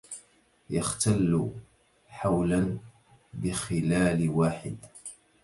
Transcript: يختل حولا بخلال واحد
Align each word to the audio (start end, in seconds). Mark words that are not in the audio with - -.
يختل 0.69 1.51
حولا 2.07 2.77
بخلال 3.33 4.29
واحد 4.29 4.77